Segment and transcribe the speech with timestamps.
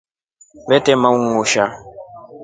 [0.67, 1.65] Vetema undusha.